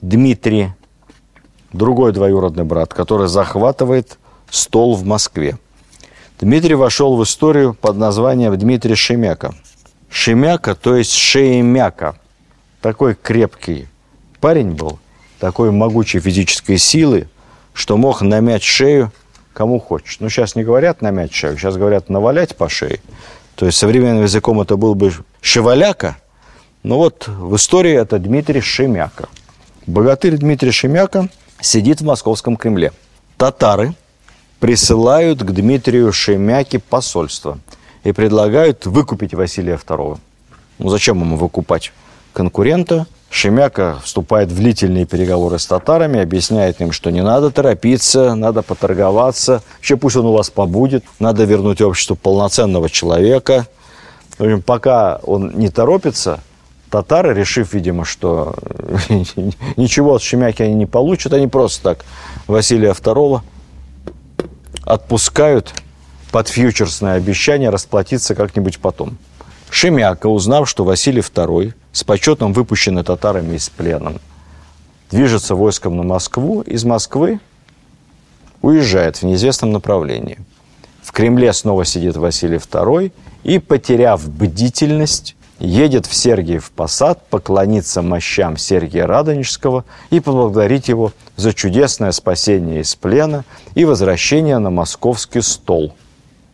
Дмитрий, 0.00 0.70
другой 1.72 2.12
двоюродный 2.12 2.64
брат, 2.64 2.92
который 2.92 3.28
захватывает 3.28 4.18
стол 4.50 4.96
в 4.96 5.04
Москве. 5.04 5.58
Дмитрий 6.40 6.74
вошел 6.74 7.16
в 7.16 7.22
историю 7.22 7.74
под 7.74 7.96
названием 7.96 8.56
Дмитрий 8.58 8.94
Шемяка. 8.94 9.54
Шемяка, 10.10 10.74
то 10.74 10.96
есть 10.96 11.12
Шеемяка. 11.12 12.16
Такой 12.80 13.14
крепкий 13.14 13.88
парень 14.40 14.72
был, 14.72 14.98
такой 15.38 15.70
могучей 15.70 16.20
физической 16.20 16.78
силы, 16.78 17.28
что 17.72 17.96
мог 17.96 18.22
намять 18.22 18.62
шею 18.62 19.12
кому 19.56 19.80
хочешь. 19.80 20.18
Ну, 20.20 20.28
сейчас 20.28 20.54
не 20.54 20.64
говорят 20.64 21.00
намять 21.00 21.32
шею, 21.32 21.56
сейчас 21.56 21.76
говорят 21.78 22.10
навалять 22.10 22.56
по 22.56 22.68
шее. 22.68 23.00
То 23.54 23.64
есть 23.64 23.78
современным 23.78 24.22
языком 24.22 24.60
это 24.60 24.76
был 24.76 24.94
бы 24.94 25.12
шеваляка, 25.40 26.18
но 26.82 26.98
вот 26.98 27.26
в 27.26 27.56
истории 27.56 27.94
это 27.94 28.18
Дмитрий 28.18 28.60
Шемяка. 28.60 29.28
Богатырь 29.86 30.36
Дмитрий 30.36 30.72
Шемяка 30.72 31.30
сидит 31.60 32.02
в 32.02 32.04
московском 32.04 32.58
Кремле. 32.58 32.92
Татары 33.38 33.94
присылают 34.60 35.42
к 35.42 35.50
Дмитрию 35.52 36.12
Шемяке 36.12 36.78
посольство 36.78 37.58
и 38.04 38.12
предлагают 38.12 38.84
выкупить 38.84 39.32
Василия 39.32 39.76
II. 39.76 40.18
Ну, 40.78 40.88
зачем 40.90 41.18
ему 41.18 41.36
выкупать 41.36 41.92
конкурента? 42.34 43.06
Шемяка 43.30 43.98
вступает 44.04 44.50
в 44.50 44.56
длительные 44.56 45.04
переговоры 45.04 45.58
с 45.58 45.66
татарами, 45.66 46.20
объясняет 46.20 46.80
им, 46.80 46.92
что 46.92 47.10
не 47.10 47.22
надо 47.22 47.50
торопиться, 47.50 48.34
надо 48.34 48.62
поторговаться, 48.62 49.62
вообще 49.76 49.96
пусть 49.96 50.16
он 50.16 50.26
у 50.26 50.32
вас 50.32 50.48
побудет, 50.48 51.04
надо 51.18 51.44
вернуть 51.44 51.80
обществу 51.80 52.16
полноценного 52.16 52.88
человека. 52.88 53.66
В 54.38 54.42
общем, 54.42 54.62
пока 54.62 55.20
он 55.22 55.52
не 55.56 55.68
торопится, 55.68 56.40
татары, 56.90 57.34
решив, 57.34 57.72
видимо, 57.74 58.04
что 58.04 58.54
ничего 59.76 60.14
от 60.14 60.22
Шемяки 60.22 60.62
они 60.62 60.74
не 60.74 60.86
получат, 60.86 61.32
они 61.32 61.48
просто 61.48 61.82
так 61.82 62.04
Василия 62.46 62.92
II 62.92 63.40
отпускают 64.82 65.74
под 66.30 66.48
фьючерсное 66.48 67.14
обещание 67.14 67.70
расплатиться 67.70 68.34
как-нибудь 68.34 68.78
потом. 68.78 69.18
Шемяка, 69.70 70.28
узнав, 70.28 70.68
что 70.68 70.84
Василий 70.84 71.20
II 71.20 71.74
с 71.92 72.04
почетом 72.04 72.52
выпущенный 72.52 73.02
татарами 73.02 73.56
из 73.56 73.68
плена, 73.68 74.14
движется 75.10 75.54
войском 75.54 75.96
на 75.96 76.02
Москву, 76.02 76.62
из 76.62 76.84
Москвы 76.84 77.40
уезжает 78.62 79.18
в 79.18 79.22
неизвестном 79.24 79.72
направлении. 79.72 80.38
В 81.02 81.12
Кремле 81.12 81.52
снова 81.52 81.84
сидит 81.84 82.16
Василий 82.16 82.56
II 82.56 83.12
и, 83.44 83.58
потеряв 83.58 84.28
бдительность, 84.28 85.36
едет 85.58 86.06
в 86.06 86.14
Сергиев 86.14 86.70
Посад 86.70 87.26
поклониться 87.28 88.02
мощам 88.02 88.56
Сергия 88.56 89.06
Радонежского 89.06 89.84
и 90.10 90.20
поблагодарить 90.20 90.88
его 90.88 91.12
за 91.36 91.54
чудесное 91.54 92.12
спасение 92.12 92.80
из 92.80 92.94
плена 92.94 93.44
и 93.74 93.84
возвращение 93.84 94.58
на 94.58 94.70
московский 94.70 95.42
стол, 95.42 95.94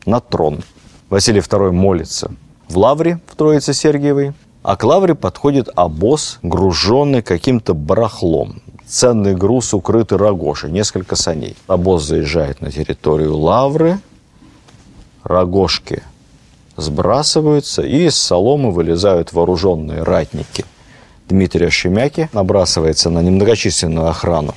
на 0.07 0.21
трон. 0.21 0.63
Василий 1.09 1.41
II 1.41 1.73
молится– 1.73 2.31
в 2.73 2.79
лавре 2.79 3.21
в 3.27 3.37
Троице 3.37 3.75
Сергиевой, 3.75 4.33
а 4.63 4.77
к 4.77 4.85
лавре 4.85 5.15
подходит 5.15 5.69
обоз, 5.75 6.39
груженный 6.43 7.21
каким-то 7.21 7.75
барахлом. 7.75 8.63
Ценный 8.87 9.35
груз 9.35 9.75
укрытый 9.75 10.17
рогошей, 10.17 10.71
несколько 10.71 11.15
саней. 11.15 11.55
Обоз 11.67 12.05
заезжает 12.05 12.63
на 12.63 12.71
территорию 12.71 13.37
лавры, 13.37 13.99
рогошки 15.23 16.03
сбрасываются, 16.77 17.83
и 17.83 18.07
из 18.07 18.17
соломы 18.17 18.71
вылезают 18.71 19.35
вооруженные 19.35 20.03
ратники 20.03 20.65
Дмитрия 21.29 21.69
Шемяки, 21.69 22.31
набрасывается 22.33 23.11
на 23.11 23.21
немногочисленную 23.21 24.09
охрану 24.09 24.55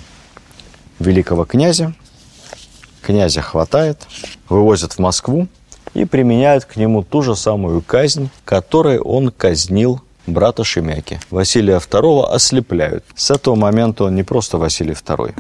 великого 1.00 1.44
князя. 1.44 1.94
Князя 3.02 3.42
хватает, 3.42 4.08
вывозят 4.48 4.94
в 4.94 5.00
Москву, 5.00 5.48
и 5.96 6.06
применяют 6.06 6.66
к 6.66 6.76
нему 6.76 7.04
ту 7.04 7.22
же 7.22 7.36
самую 7.36 7.82
казнь, 7.82 8.30
которой 8.44 9.00
он 9.00 9.32
казнил 9.32 10.02
брата 10.28 10.64
Шемяки. 10.64 11.20
Василия 11.32 11.78
II 11.78 12.26
ослепляют. 12.26 13.06
С 13.16 13.32
этого 13.32 13.56
момента 13.56 14.04
он 14.04 14.16
не 14.16 14.24
просто 14.24 14.58
Василий 14.58 14.94
II. 14.94 15.34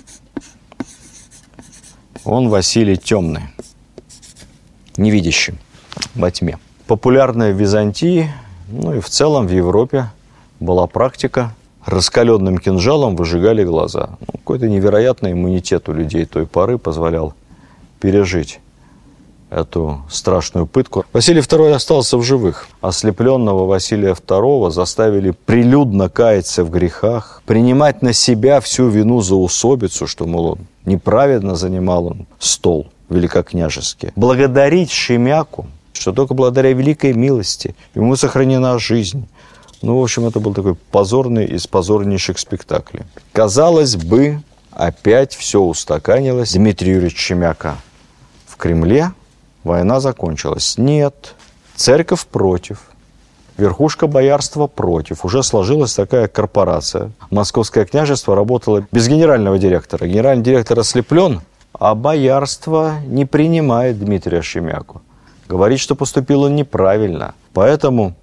Он 2.23 2.49
Василий 2.49 2.97
Темный, 2.97 3.43
невидящий 4.97 5.55
во 6.15 6.31
тьме. 6.31 6.57
Популярная 6.87 7.51
в 7.51 7.57
Византии, 7.57 8.31
ну 8.69 8.95
и 8.95 8.99
в 8.99 9.09
целом 9.09 9.47
в 9.47 9.51
Европе 9.51 10.09
была 10.59 10.87
практика 10.87 11.53
раскаленным 11.85 12.57
кинжалом 12.57 13.15
выжигали 13.15 13.63
глаза. 13.63 14.11
Ну, 14.21 14.39
какой-то 14.39 14.67
невероятный 14.67 15.33
иммунитет 15.33 15.89
у 15.89 15.93
людей 15.93 16.25
той 16.25 16.47
поры 16.47 16.77
позволял 16.77 17.33
пережить 17.99 18.59
эту 19.55 20.01
страшную 20.09 20.67
пытку. 20.67 21.05
Василий 21.13 21.39
II 21.39 21.73
остался 21.73 22.17
в 22.17 22.23
живых. 22.23 22.67
Ослепленного 22.81 23.65
Василия 23.65 24.11
II 24.11 24.69
заставили 24.71 25.31
прилюдно 25.31 26.09
каяться 26.09 26.63
в 26.63 26.69
грехах, 26.69 27.41
принимать 27.45 28.01
на 28.01 28.13
себя 28.13 28.59
всю 28.59 28.89
вину 28.89 29.21
за 29.21 29.35
усобицу, 29.35 30.07
что, 30.07 30.25
мол, 30.25 30.45
он 30.45 30.59
неправедно 30.85 31.55
занимал 31.55 32.07
он 32.07 32.27
стол 32.37 32.87
великокняжеский. 33.09 34.11
Благодарить 34.15 34.91
Шемяку, 34.91 35.67
что 35.93 36.11
только 36.11 36.33
благодаря 36.33 36.73
великой 36.73 37.13
милости 37.13 37.75
ему 37.95 38.15
сохранена 38.15 38.77
жизнь. 38.77 39.27
Ну, 39.81 39.99
в 39.99 40.03
общем, 40.03 40.25
это 40.25 40.39
был 40.39 40.53
такой 40.53 40.75
позорный 40.75 41.45
из 41.45 41.67
позорнейших 41.67 42.39
спектаклей. 42.39 43.03
Казалось 43.31 43.95
бы, 43.95 44.41
опять 44.71 45.33
все 45.33 45.61
устаканилось. 45.61 46.53
Дмитрий 46.53 46.91
Юрьевич 46.91 47.17
Шемяка 47.17 47.77
в 48.47 48.57
Кремле, 48.57 49.11
война 49.65 49.99
закончилась. 49.99 50.75
Нет, 50.77 51.35
церковь 51.75 52.25
против, 52.25 52.83
верхушка 53.57 54.07
боярства 54.07 54.67
против. 54.67 55.25
Уже 55.25 55.43
сложилась 55.43 55.93
такая 55.93 56.27
корпорация. 56.27 57.11
Московское 57.31 57.85
княжество 57.85 58.35
работало 58.35 58.87
без 58.91 59.07
генерального 59.07 59.57
директора. 59.57 60.07
Генеральный 60.07 60.43
директор 60.43 60.79
ослеплен, 60.79 61.41
а 61.73 61.95
боярство 61.95 62.93
не 63.05 63.25
принимает 63.25 63.99
Дмитрия 63.99 64.41
Шемяку. 64.41 65.01
Говорит, 65.49 65.79
что 65.79 65.95
поступил 65.95 66.43
он 66.43 66.55
неправильно. 66.55 67.35
Поэтому 67.53 68.15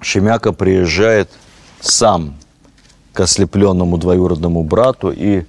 Шемяка 0.00 0.52
приезжает 0.52 1.30
сам 1.80 2.34
к 3.12 3.20
ослепленному 3.20 3.98
двоюродному 3.98 4.62
брату 4.62 5.10
и 5.10 5.44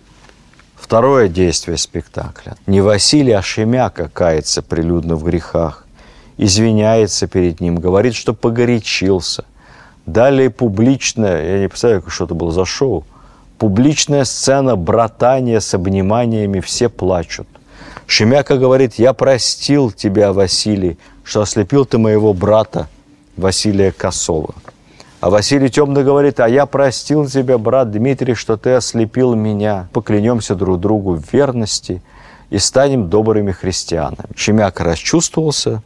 Второе 0.91 1.29
действие 1.29 1.77
спектакля. 1.77 2.57
Не 2.67 2.81
Василий, 2.81 3.31
а 3.31 3.41
Шемяка 3.41 4.09
кается 4.09 4.61
прилюдно 4.61 5.15
в 5.15 5.23
грехах, 5.23 5.87
извиняется 6.35 7.27
перед 7.27 7.61
ним, 7.61 7.77
говорит, 7.77 8.13
что 8.13 8.33
погорячился. 8.33 9.45
Далее 10.05 10.49
публичное, 10.49 11.53
я 11.53 11.59
не 11.61 11.69
представляю, 11.69 12.03
что 12.09 12.25
это 12.25 12.33
было 12.33 12.51
за 12.51 12.65
шоу, 12.65 13.05
публичная 13.57 14.25
сцена 14.25 14.75
братания 14.75 15.61
с 15.61 15.73
обниманиями, 15.73 16.59
все 16.59 16.89
плачут. 16.89 17.47
Шемяка 18.05 18.57
говорит, 18.57 18.95
я 18.95 19.13
простил 19.13 19.91
тебя, 19.91 20.33
Василий, 20.33 20.99
что 21.23 21.41
ослепил 21.41 21.85
ты 21.85 21.99
моего 21.99 22.33
брата 22.33 22.89
Василия 23.37 23.93
Косова. 23.93 24.55
А 25.21 25.29
Василий 25.29 25.69
Темный 25.69 26.03
говорит, 26.03 26.39
а 26.39 26.49
я 26.49 26.65
простил 26.65 27.27
тебя, 27.27 27.59
брат 27.59 27.91
Дмитрий, 27.91 28.33
что 28.33 28.57
ты 28.57 28.71
ослепил 28.71 29.35
меня. 29.35 29.87
Поклянемся 29.93 30.55
друг 30.55 30.79
другу 30.79 31.13
в 31.13 31.31
верности 31.31 32.01
и 32.49 32.57
станем 32.57 33.07
добрыми 33.07 33.51
христианами. 33.51 34.35
Шемяк 34.35 34.79
расчувствовался 34.79 35.83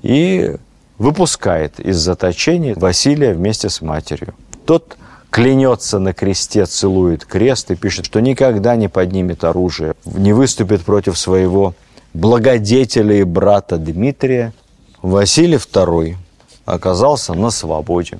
и 0.00 0.56
выпускает 0.96 1.78
из 1.78 1.98
заточения 1.98 2.74
Василия 2.74 3.34
вместе 3.34 3.68
с 3.68 3.82
матерью. 3.82 4.34
Тот 4.64 4.96
клянется 5.28 5.98
на 5.98 6.14
кресте, 6.14 6.64
целует 6.64 7.26
крест 7.26 7.70
и 7.70 7.76
пишет, 7.76 8.06
что 8.06 8.20
никогда 8.20 8.76
не 8.76 8.88
поднимет 8.88 9.44
оружие, 9.44 9.92
не 10.06 10.32
выступит 10.32 10.86
против 10.86 11.18
своего 11.18 11.74
благодетеля 12.14 13.16
и 13.16 13.24
брата 13.24 13.76
Дмитрия. 13.76 14.54
Василий 15.02 15.58
II 15.58 16.16
оказался 16.64 17.34
на 17.34 17.50
свободе 17.50 18.18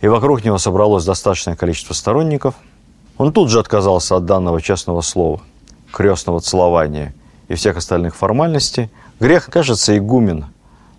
и 0.00 0.08
вокруг 0.08 0.44
него 0.44 0.58
собралось 0.58 1.04
достаточное 1.04 1.56
количество 1.56 1.94
сторонников. 1.94 2.54
Он 3.16 3.32
тут 3.32 3.50
же 3.50 3.58
отказался 3.58 4.16
от 4.16 4.26
данного 4.26 4.62
честного 4.62 5.00
слова, 5.00 5.40
крестного 5.92 6.40
целования 6.40 7.14
и 7.48 7.54
всех 7.54 7.76
остальных 7.76 8.14
формальностей. 8.14 8.90
Грех, 9.18 9.46
кажется, 9.46 9.96
игумен 9.96 10.46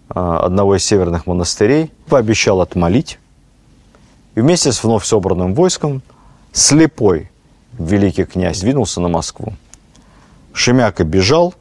а, 0.10 0.40
одного 0.40 0.76
из 0.76 0.84
северных 0.84 1.28
монастырей 1.28 1.92
пообещал 2.08 2.62
отмолить. 2.62 3.20
И 4.36 4.42
вместе 4.42 4.72
с 4.72 4.84
вновь 4.84 5.06
собранным 5.06 5.54
войском 5.54 6.02
слепой 6.52 7.32
великий 7.78 8.26
князь 8.26 8.60
двинулся 8.60 9.00
на 9.00 9.08
Москву. 9.08 9.54
Шемяка 10.52 11.06
бежал, 11.06 11.54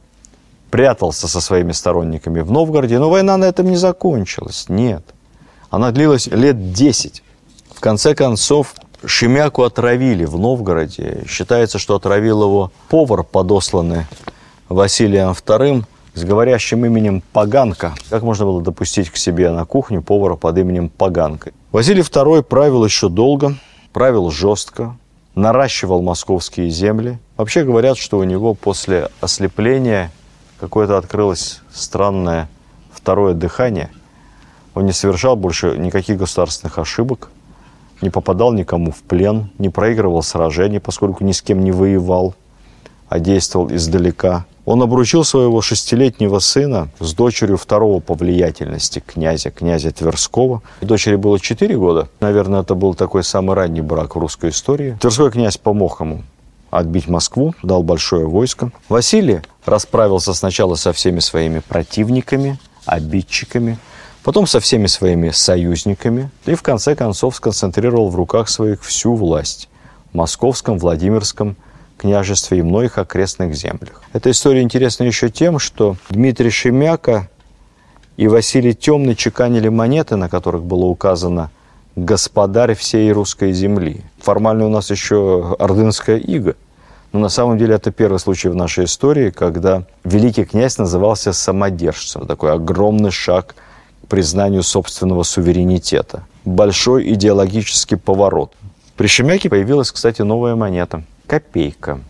прятался 0.70 1.28
со 1.28 1.40
своими 1.40 1.72
сторонниками 1.72 2.40
в 2.40 2.50
Новгороде, 2.50 2.98
но 2.98 3.10
война 3.10 3.36
на 3.36 3.44
этом 3.44 3.66
не 3.66 3.76
закончилась. 3.76 4.66
Нет. 4.68 5.04
Она 5.70 5.92
длилась 5.92 6.26
лет 6.26 6.72
десять. 6.72 7.22
В 7.78 7.80
конце 7.80 8.16
концов, 8.16 8.74
Шемяку 9.04 9.62
отравили 9.62 10.24
в 10.24 10.36
Новгороде. 10.36 11.22
Считается, 11.28 11.78
что 11.78 11.94
отравил 11.94 12.42
его 12.42 12.72
повар, 12.88 13.22
подосланный 13.22 14.06
Василием 14.68 15.28
II 15.28 15.84
с 16.12 16.24
говорящим 16.24 16.84
именем 16.84 17.22
Паганка. 17.32 17.94
Как 18.10 18.24
можно 18.24 18.46
было 18.46 18.60
допустить 18.62 19.10
к 19.10 19.16
себе 19.16 19.52
на 19.52 19.64
кухню 19.64 20.02
повара 20.02 20.34
под 20.34 20.58
именем 20.58 20.88
Паганка? 20.88 21.52
Василий 21.70 22.00
II 22.00 22.42
правил 22.42 22.84
еще 22.84 23.08
долго, 23.08 23.54
правил 23.92 24.28
жестко, 24.32 24.96
наращивал 25.36 26.02
московские 26.02 26.70
земли. 26.70 27.20
Вообще 27.36 27.62
говорят, 27.62 27.96
что 27.96 28.18
у 28.18 28.24
него 28.24 28.54
после 28.54 29.08
ослепления 29.20 30.10
какое-то 30.58 30.98
открылось 30.98 31.60
странное 31.72 32.48
второе 32.90 33.34
дыхание. 33.34 33.88
Он 34.74 34.84
не 34.84 34.92
совершал 34.92 35.36
больше 35.36 35.78
никаких 35.78 36.18
государственных 36.18 36.80
ошибок 36.80 37.30
не 38.00 38.10
попадал 38.10 38.52
никому 38.52 38.90
в 38.90 39.02
плен, 39.02 39.50
не 39.58 39.68
проигрывал 39.68 40.22
сражений, 40.22 40.80
поскольку 40.80 41.24
ни 41.24 41.32
с 41.32 41.42
кем 41.42 41.62
не 41.62 41.72
воевал, 41.72 42.34
а 43.08 43.18
действовал 43.18 43.72
издалека. 43.72 44.44
Он 44.64 44.82
обручил 44.82 45.24
своего 45.24 45.62
шестилетнего 45.62 46.40
сына 46.40 46.88
с 47.00 47.14
дочерью 47.14 47.56
второго 47.56 48.00
по 48.00 48.12
влиятельности 48.14 49.02
князя, 49.04 49.50
князя 49.50 49.92
Тверского. 49.92 50.62
Дочери 50.82 51.16
было 51.16 51.40
четыре 51.40 51.78
года. 51.78 52.08
Наверное, 52.20 52.60
это 52.60 52.74
был 52.74 52.94
такой 52.94 53.24
самый 53.24 53.56
ранний 53.56 53.80
брак 53.80 54.14
в 54.14 54.18
русской 54.18 54.50
истории. 54.50 54.98
Тверской 55.00 55.30
князь 55.30 55.56
помог 55.56 56.00
ему 56.00 56.22
отбить 56.70 57.08
Москву, 57.08 57.54
дал 57.62 57.82
большое 57.82 58.26
войско. 58.26 58.70
Василий 58.90 59.40
расправился 59.64 60.34
сначала 60.34 60.74
со 60.74 60.92
всеми 60.92 61.20
своими 61.20 61.60
противниками, 61.60 62.58
обидчиками, 62.84 63.78
потом 64.28 64.46
со 64.46 64.60
всеми 64.60 64.88
своими 64.88 65.30
союзниками 65.30 66.28
и 66.44 66.54
в 66.54 66.60
конце 66.60 66.94
концов 66.94 67.36
сконцентрировал 67.36 68.10
в 68.10 68.14
руках 68.14 68.50
своих 68.50 68.84
всю 68.84 69.14
власть 69.14 69.70
в 70.12 70.16
Московском, 70.16 70.76
Владимирском 70.76 71.56
княжестве 71.96 72.58
и 72.58 72.62
многих 72.62 72.98
окрестных 72.98 73.54
землях. 73.54 74.02
Эта 74.12 74.30
история 74.30 74.60
интересна 74.60 75.04
еще 75.04 75.30
тем, 75.30 75.58
что 75.58 75.96
Дмитрий 76.10 76.50
Шемяка 76.50 77.30
и 78.18 78.28
Василий 78.28 78.74
Темный 78.74 79.14
чеканили 79.14 79.70
монеты, 79.70 80.16
на 80.16 80.28
которых 80.28 80.62
было 80.62 80.84
указано 80.84 81.50
«Господарь 81.96 82.74
всей 82.74 83.10
русской 83.12 83.52
земли». 83.52 84.02
Формально 84.20 84.66
у 84.66 84.68
нас 84.68 84.90
еще 84.90 85.56
ордынская 85.58 86.18
ига. 86.18 86.54
Но 87.12 87.20
на 87.20 87.30
самом 87.30 87.56
деле 87.56 87.76
это 87.76 87.92
первый 87.92 88.18
случай 88.18 88.50
в 88.50 88.54
нашей 88.54 88.84
истории, 88.84 89.30
когда 89.30 89.84
великий 90.04 90.44
князь 90.44 90.76
назывался 90.76 91.32
самодержцем. 91.32 92.26
Такой 92.26 92.52
огромный 92.52 93.10
шаг– 93.10 93.54
признанию 94.08 94.62
собственного 94.62 95.22
суверенитета. 95.22 96.24
Большой 96.44 97.12
идеологический 97.12 97.96
поворот. 97.96 98.52
При 98.96 99.06
Шемяке 99.06 99.48
появилась, 99.48 99.92
кстати, 99.92 100.22
новая 100.22 100.56
монета– 100.56 101.04
копейка. 101.26 102.00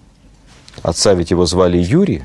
Отца 0.82 1.14
ведь 1.14 1.30
его 1.30 1.44
звали 1.44 1.76
Юрий, 1.76 2.24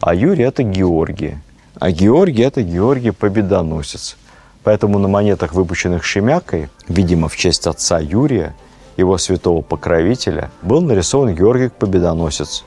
а 0.00 0.14
Юрий– 0.14 0.44
это 0.44 0.62
Георгий. 0.62 1.36
А 1.78 1.90
Георгий– 1.90 2.42
это 2.44 2.62
Георгий 2.62 3.12
Победоносец. 3.12 4.16
Поэтому 4.62 4.98
на 4.98 5.08
монетах, 5.08 5.54
выпущенных 5.54 6.04
Шемякой, 6.04 6.68
видимо, 6.88 7.28
в 7.28 7.36
честь 7.36 7.66
отца 7.66 7.98
Юрия, 8.00 8.54
его 8.96 9.18
святого 9.18 9.62
покровителя, 9.62 10.50
был 10.62 10.80
нарисован 10.80 11.34
Георгий 11.34 11.68
Победоносец 11.68 12.64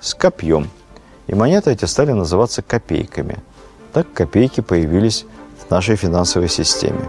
с 0.00 0.14
копьем. 0.14 0.68
И 1.26 1.34
монеты 1.34 1.70
эти 1.70 1.84
стали 1.84 2.12
называться 2.12 2.62
копейками. 2.62 3.38
Так 3.92 4.12
копейки 4.12 4.60
появились 4.60 5.24
нашей 5.70 5.96
финансовой 5.96 6.48
системе. 6.48 7.08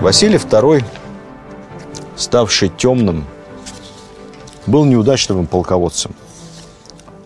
Василий 0.00 0.38
II, 0.38 0.84
ставший 2.16 2.70
темным, 2.70 3.26
был 4.66 4.84
неудачливым 4.84 5.46
полководцем. 5.46 6.14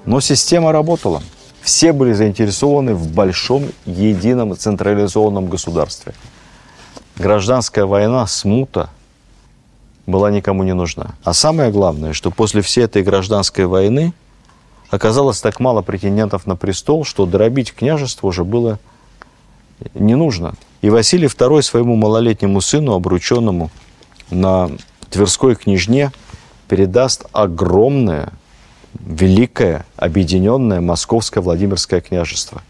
Но 0.04 0.20
система 0.20 0.72
работала. 0.72 1.22
Все 1.62 1.92
были 1.92 2.12
заинтересованы 2.12 2.94
в 2.94 3.12
большом, 3.12 3.66
едином, 3.86 4.56
централизованном 4.56 5.46
государстве. 5.46 6.14
Гражданская 7.16 7.86
война, 7.86 8.26
смута 8.26 8.90
была 10.06 10.30
никому 10.30 10.64
не 10.64 10.74
нужна. 10.74 11.14
А 11.22 11.32
самое 11.32 11.70
главное, 11.70 12.12
что 12.12 12.30
после 12.30 12.60
всей 12.60 12.84
этой 12.84 13.02
гражданской 13.02 13.66
войны 13.66 14.12
оказалось 14.90 15.40
так 15.40 15.60
мало 15.60 15.82
претендентов 15.82 16.46
на 16.46 16.56
престол, 16.56 17.04
что 17.04 17.26
дробить 17.26 17.72
княжество 17.72 18.26
уже 18.28 18.44
было 18.44 18.78
не 19.94 20.14
нужно. 20.14 20.54
И 20.82 20.90
Василий 20.90 21.26
II 21.26 21.62
своему 21.62 21.96
малолетнему 21.96 22.60
сыну, 22.60 22.92
обрученному 22.94 23.70
на 24.30 24.70
Тверской 25.10 25.54
княжне, 25.54 26.12
передаст 26.68 27.26
огромное, 27.32 28.32
великое, 29.00 29.86
объединенное 29.96 30.80
Московское 30.80 31.42
Владимирское 31.42 32.00
княжество, 32.00 32.62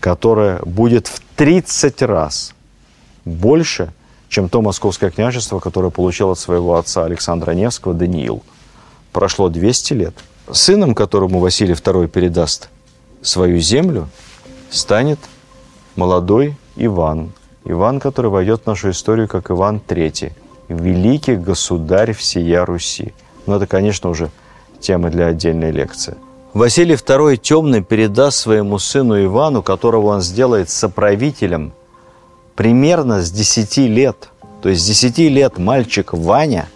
которое 0.00 0.60
будет 0.64 1.06
в 1.06 1.20
30 1.36 2.02
раз 2.02 2.54
больше, 3.24 3.92
чем 4.28 4.48
то 4.48 4.62
Московское 4.62 5.10
княжество, 5.10 5.60
которое 5.60 5.90
получил 5.90 6.30
от 6.30 6.38
своего 6.38 6.76
отца 6.76 7.04
Александра 7.04 7.52
Невского 7.52 7.94
Даниил. 7.94 8.42
Прошло 9.12 9.48
200 9.48 9.92
лет. 9.94 10.14
Сыном, 10.52 10.94
которому 10.94 11.40
Василий 11.40 11.74
II 11.74 12.06
передаст 12.06 12.68
свою 13.20 13.58
землю, 13.58 14.08
станет 14.70 15.18
молодой 15.96 16.56
Иван. 16.76 17.32
Иван, 17.64 17.98
который 17.98 18.30
войдет 18.30 18.62
в 18.62 18.66
нашу 18.66 18.90
историю 18.90 19.26
как 19.26 19.50
Иван 19.50 19.80
III, 19.86 20.32
великий 20.68 21.34
государь 21.34 22.12
всея 22.12 22.64
Руси. 22.64 23.12
Но 23.46 23.56
это, 23.56 23.66
конечно, 23.66 24.08
уже 24.08 24.30
тема 24.80 25.10
для 25.10 25.26
отдельной 25.26 25.72
лекции. 25.72 26.16
Василий 26.54 26.94
II 26.94 27.36
Темный 27.36 27.82
передаст 27.82 28.38
своему 28.38 28.78
сыну 28.78 29.22
Ивану, 29.24 29.62
которого 29.62 30.06
он 30.06 30.20
сделает 30.20 30.70
соправителем 30.70 31.72
примерно 32.54 33.20
с 33.20 33.30
10 33.30 33.78
лет. 33.78 34.28
То 34.62 34.68
есть 34.68 34.82
с 34.82 34.86
10 34.86 35.18
лет 35.18 35.58
мальчик 35.58 36.12
Ваня 36.12 36.68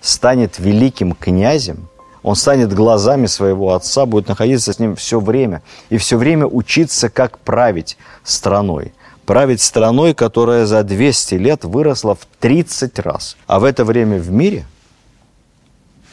станет 0.00 0.58
великим 0.58 1.12
князем– 1.12 1.88
он 2.24 2.36
станет 2.36 2.72
глазами 2.72 3.26
своего 3.26 3.74
отца, 3.74 4.06
будет 4.06 4.28
находиться 4.28 4.72
с 4.72 4.78
ним 4.78 4.96
все 4.96 5.20
время. 5.20 5.62
И 5.90 5.98
все 5.98 6.16
время 6.16 6.46
учиться, 6.46 7.10
как 7.10 7.38
править 7.38 7.98
страной. 8.22 8.94
Править 9.26 9.60
страной, 9.60 10.14
которая 10.14 10.64
за 10.64 10.82
200 10.82 11.34
лет 11.34 11.64
выросла 11.64 12.14
в 12.14 12.26
30 12.40 12.98
раз. 13.00 13.36
А 13.46 13.60
в 13.60 13.64
это 13.64 13.84
время 13.84 14.18
в 14.18 14.30
мире 14.30 14.64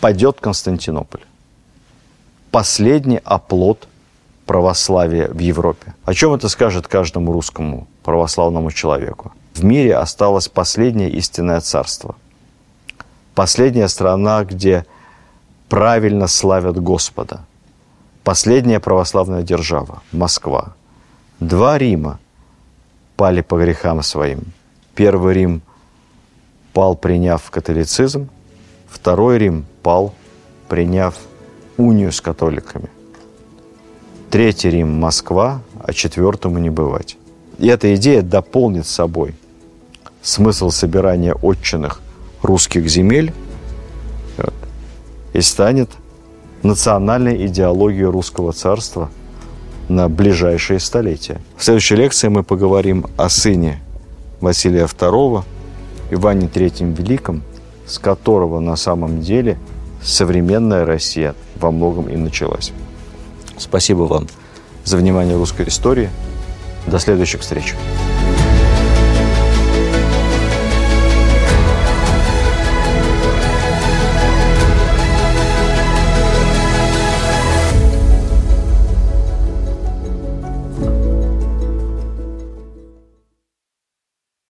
падет 0.01 0.41
Константинополь. 0.41 1.21
Последний 2.51 3.21
оплот 3.23 3.87
православия 4.45 5.29
в 5.29 5.39
Европе. 5.39 5.93
О 6.03 6.13
чем 6.13 6.33
это 6.33 6.49
скажет 6.49 6.89
каждому 6.89 7.31
русскому 7.31 7.87
православному 8.03 8.69
человеку? 8.71 9.31
В 9.53 9.63
мире 9.63 9.95
осталось 9.95 10.49
последнее 10.49 11.09
истинное 11.09 11.61
царство. 11.61 12.15
Последняя 13.33 13.87
страна, 13.87 14.43
где 14.43 14.85
правильно 15.71 16.27
славят 16.27 16.77
Господа. 16.83 17.45
Последняя 18.25 18.81
православная 18.81 19.41
держава– 19.41 20.03
Москва. 20.11 20.75
Два 21.39 21.77
Рима 21.77 22.19
пали 23.15 23.39
по 23.39 23.57
грехам 23.57 24.03
своим. 24.03 24.41
Первый 24.95 25.33
Рим 25.33 25.61
пал, 26.73 26.97
приняв 26.97 27.49
католицизм. 27.49 28.27
Второй 28.89 29.37
Рим 29.37 29.65
пал, 29.81 30.13
приняв 30.67 31.15
унию 31.77 32.11
с 32.11 32.19
католиками. 32.19 32.89
Третий 34.29 34.71
Рим– 34.71 34.99
Москва, 34.99 35.61
а 35.81 35.93
четвертому 35.93 36.59
не 36.59 36.69
бывать. 36.69 37.15
И 37.59 37.67
эта 37.67 37.95
идея 37.95 38.21
дополнит 38.21 38.87
собой 38.87 39.35
смысл 40.21 40.69
собирания 40.69 41.33
отчинных 41.33 42.01
русских 42.41 42.89
земель– 42.89 43.31
и 45.33 45.41
станет 45.41 45.89
национальной 46.63 47.45
идеологией 47.47 48.05
русского 48.05 48.53
царства 48.53 49.09
на 49.87 50.09
ближайшие 50.09 50.79
столетия. 50.79 51.41
В 51.57 51.63
следующей 51.63 51.95
лекции 51.95 52.27
мы 52.27 52.43
поговорим 52.43 53.05
о 53.17 53.29
сыне 53.29 53.81
Василия 54.39 54.85
II, 54.85 55.43
Иване 56.11 56.47
III 56.47 56.95
Великом, 56.95 57.43
с 57.85 57.99
которого 57.99 58.59
на 58.59 58.75
самом 58.75 59.21
деле 59.21 59.57
современная 60.01 60.85
Россия 60.85 61.35
во 61.55 61.71
многом 61.71 62.09
и 62.09 62.15
началась. 62.15 62.71
Спасибо 63.57 64.03
вам 64.03 64.27
за 64.83 64.97
внимание 64.97 65.35
русской 65.35 65.67
истории. 65.67 66.09
До 66.87 66.97
следующих 66.97 67.41
встреч. 67.41 67.75